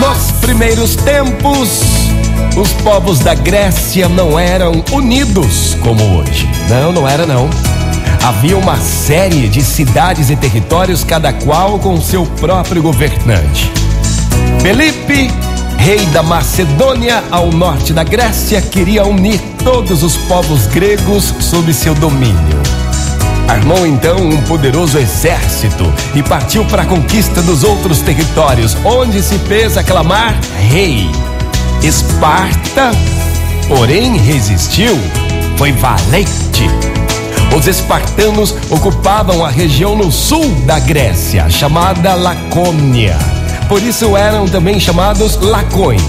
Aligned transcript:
Nos 0.00 0.32
primeiros 0.40 0.96
tempos, 0.96 1.80
os 2.56 2.72
povos 2.82 3.20
da 3.20 3.34
Grécia 3.34 4.08
não 4.08 4.38
eram 4.38 4.84
unidos 4.92 5.76
como 5.82 6.18
hoje. 6.18 6.48
Não, 6.68 6.92
não 6.92 7.08
era 7.08 7.26
não. 7.26 7.48
Havia 8.22 8.56
uma 8.56 8.76
série 8.78 9.48
de 9.48 9.62
cidades 9.62 10.30
e 10.30 10.36
territórios, 10.36 11.04
cada 11.04 11.32
qual 11.32 11.78
com 11.78 12.00
seu 12.00 12.24
próprio 12.40 12.82
governante. 12.82 13.70
Felipe, 14.62 15.30
rei 15.76 16.06
da 16.06 16.22
Macedônia, 16.22 17.22
ao 17.30 17.52
norte 17.52 17.92
da 17.92 18.02
Grécia, 18.02 18.62
queria 18.62 19.04
unir 19.04 19.38
todos 19.62 20.02
os 20.02 20.16
povos 20.16 20.66
gregos 20.66 21.34
sob 21.38 21.72
seu 21.74 21.94
domínio. 21.94 22.63
Armou 23.48 23.86
então 23.86 24.16
um 24.16 24.40
poderoso 24.42 24.98
exército 24.98 25.92
e 26.14 26.22
partiu 26.22 26.64
para 26.64 26.82
a 26.82 26.86
conquista 26.86 27.42
dos 27.42 27.62
outros 27.62 28.00
territórios, 28.00 28.76
onde 28.84 29.22
se 29.22 29.38
fez 29.38 29.76
aclamar 29.76 30.38
rei. 30.70 31.10
Esparta, 31.82 32.90
porém, 33.68 34.16
resistiu, 34.16 34.98
foi 35.56 35.72
valente. 35.72 36.68
Os 37.54 37.66
espartanos 37.66 38.54
ocupavam 38.70 39.44
a 39.44 39.50
região 39.50 39.94
no 39.94 40.10
sul 40.10 40.50
da 40.66 40.78
Grécia, 40.80 41.48
chamada 41.50 42.14
Lacônia. 42.14 43.16
Por 43.68 43.82
isso 43.82 44.16
eram 44.16 44.46
também 44.46 44.80
chamados 44.80 45.36
lacões. 45.36 46.02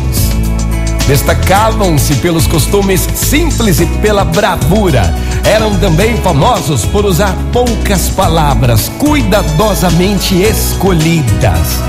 Destacavam-se 1.08 2.16
pelos 2.16 2.48
costumes 2.48 3.08
simples 3.14 3.80
e 3.80 3.86
pela 3.86 4.26
bravura. 4.26 5.14
Eram 5.46 5.78
também 5.78 6.18
famosos 6.18 6.86
por 6.86 7.06
usar 7.06 7.38
poucas 7.54 8.10
palavras 8.10 8.90
cuidadosamente 8.98 10.42
escolhidas. 10.42 11.80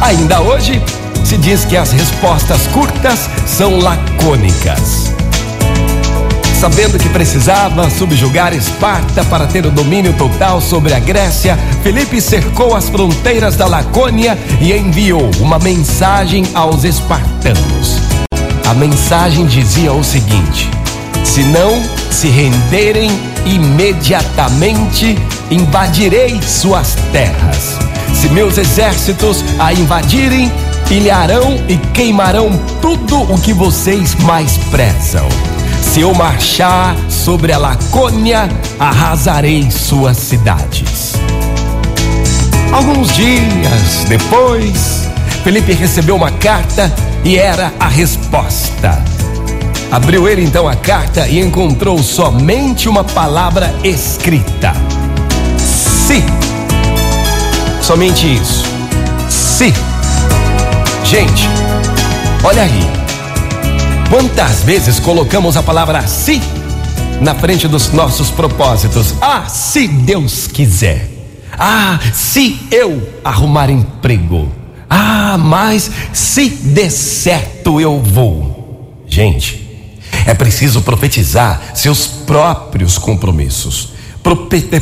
Ainda 0.00 0.40
hoje, 0.40 0.80
se 1.24 1.36
diz 1.36 1.64
que 1.64 1.76
as 1.76 1.90
respostas 1.90 2.68
curtas 2.68 3.28
são 3.46 3.80
lacônicas. 3.80 5.12
Sabendo 6.60 6.98
que 6.98 7.08
precisava 7.08 7.90
subjugar 7.90 8.54
Esparta 8.54 9.24
para 9.24 9.46
ter 9.46 9.66
o 9.66 9.70
domínio 9.72 10.12
total 10.12 10.60
sobre 10.60 10.94
a 10.94 11.00
Grécia, 11.00 11.58
Felipe 11.82 12.20
cercou 12.20 12.76
as 12.76 12.88
fronteiras 12.88 13.56
da 13.56 13.66
Lacônia 13.66 14.38
e 14.60 14.72
enviou 14.72 15.30
uma 15.40 15.58
mensagem 15.58 16.46
aos 16.54 16.84
espartanos. 16.84 17.98
A 18.68 18.74
mensagem 18.74 19.46
dizia 19.46 19.92
o 19.92 20.04
seguinte: 20.04 20.70
Se 21.24 21.42
não 21.44 21.82
se 22.10 22.28
renderem 22.28 23.10
imediatamente, 23.46 25.16
invadirei 25.50 26.40
suas 26.42 26.96
terras. 27.12 27.78
Se 28.14 28.28
meus 28.28 28.58
exércitos 28.58 29.44
a 29.58 29.72
invadirem, 29.72 30.50
pilharão 30.88 31.58
e 31.68 31.76
queimarão 31.94 32.50
tudo 32.80 33.22
o 33.22 33.40
que 33.40 33.52
vocês 33.52 34.14
mais 34.16 34.58
prezam. 34.70 35.28
Se 35.80 36.00
eu 36.00 36.14
marchar 36.14 36.96
sobre 37.08 37.52
a 37.52 37.58
Lacônia, 37.58 38.48
arrasarei 38.78 39.70
suas 39.70 40.16
cidades. 40.16 41.14
Alguns 42.72 43.12
dias 43.14 44.04
depois, 44.08 45.08
Felipe 45.42 45.72
recebeu 45.72 46.14
uma 46.14 46.30
carta 46.30 46.92
e 47.24 47.36
era 47.36 47.72
a 47.80 47.88
resposta. 47.88 49.19
Abriu 49.90 50.28
ele 50.28 50.44
então 50.44 50.68
a 50.68 50.76
carta 50.76 51.26
e 51.26 51.40
encontrou 51.40 52.00
somente 52.00 52.88
uma 52.88 53.02
palavra 53.02 53.74
escrita: 53.82 54.72
Se. 55.58 56.22
Somente 57.82 58.32
isso. 58.32 58.64
Se. 59.28 59.74
Gente, 61.04 61.48
olha 62.44 62.62
aí. 62.62 63.00
Quantas 64.08 64.62
vezes 64.62 65.00
colocamos 65.00 65.56
a 65.56 65.62
palavra 65.62 66.06
se 66.06 66.40
na 67.20 67.34
frente 67.34 67.66
dos 67.66 67.92
nossos 67.92 68.30
propósitos? 68.30 69.16
Ah, 69.20 69.46
se 69.48 69.88
Deus 69.88 70.46
quiser. 70.46 71.10
Ah, 71.58 71.98
se 72.12 72.60
eu 72.70 73.08
arrumar 73.24 73.70
emprego. 73.70 74.48
Ah, 74.88 75.36
mas 75.36 75.90
se 76.12 76.48
der 76.48 76.90
certo 76.90 77.80
eu 77.80 78.00
vou. 78.00 79.02
Gente, 79.08 79.69
é 80.26 80.34
preciso 80.34 80.82
profetizar 80.82 81.72
seus 81.74 82.06
próprios 82.06 82.98
compromissos. 82.98 83.90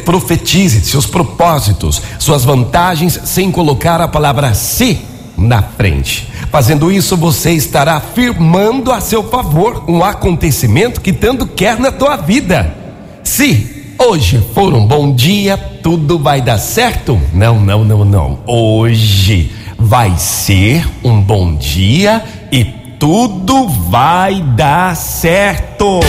Profetize 0.04 0.81
seus 0.81 1.06
propósitos, 1.06 2.03
suas 2.19 2.44
vantagens, 2.44 3.21
sem 3.25 3.50
colocar 3.50 4.00
a 4.00 4.09
palavra 4.09 4.53
se 4.54 4.99
na 5.37 5.62
frente. 5.62 6.28
Fazendo 6.50 6.91
isso, 6.91 7.16
você 7.16 7.53
estará 7.53 7.97
afirmando 7.97 8.91
a 8.91 9.00
seu 9.00 9.22
favor 9.22 9.84
um 9.87 10.03
acontecimento 10.03 11.00
que 11.00 11.12
tanto 11.12 11.47
quer 11.47 11.78
na 11.78 11.93
tua 11.93 12.16
vida. 12.16 12.75
Se 13.22 13.94
hoje 13.99 14.43
for 14.55 14.75
um 14.75 14.84
bom 14.84 15.15
dia, 15.15 15.56
tudo 15.56 16.19
vai 16.19 16.41
dar 16.41 16.59
certo? 16.59 17.20
Não, 17.32 17.60
não, 17.60 17.84
não, 17.84 18.05
não. 18.05 18.38
Hoje 18.47 19.53
vai 19.78 20.19
ser 20.19 20.88
um 21.05 21.20
bom 21.20 21.55
dia 21.55 22.25
e 22.50 22.65
tudo 22.98 23.69
vai 23.69 24.42
dar 24.56 24.97
certo. 24.97 26.00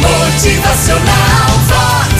Motivacional 0.00 1.50
Vox. 1.68 2.12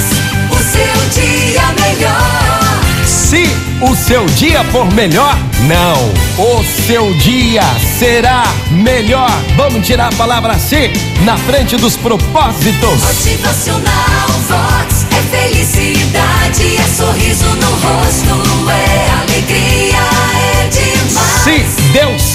O 0.50 0.56
seu 0.56 1.22
dia 1.22 1.62
melhor. 1.80 2.80
Se 3.04 3.44
o 3.82 3.94
seu 3.94 4.24
dia 4.26 4.64
for 4.64 4.90
melhor, 4.92 5.36
não, 5.66 5.96
o 6.42 6.64
seu 6.86 7.12
dia 7.18 7.62
será 7.98 8.44
melhor. 8.70 9.30
Vamos 9.56 9.86
tirar 9.86 10.12
a 10.12 10.16
palavra 10.16 10.58
se 10.58 10.90
na 11.24 11.36
frente 11.36 11.76
dos 11.76 11.96
propósitos. 11.96 13.02
Motivacional 13.02 14.28
Vox. 14.48 15.06
É 15.10 15.22
felicidade, 15.36 16.31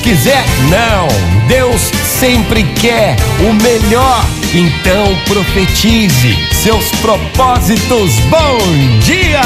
quiser, 0.08 0.46
não, 0.70 1.08
Deus 1.50 1.92
sempre 2.06 2.64
quer 2.64 3.18
o 3.42 3.54
melhor. 3.62 4.26
Então 4.54 5.14
profetize 5.26 6.34
seus 6.54 6.90
propósitos. 7.02 8.18
Bom 8.30 8.58
dia! 9.02 9.42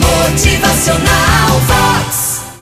Motivacional. 0.00 1.91